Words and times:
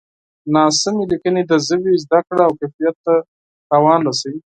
ناسمې 0.55 1.03
لیکنې 1.11 1.41
د 1.49 1.51
ژبې 1.67 1.91
زده 2.03 2.19
کړه 2.27 2.41
او 2.47 2.51
کیفیت 2.59 2.95
ته 3.05 3.13
زیان 3.69 3.99
رسوي. 4.09 4.39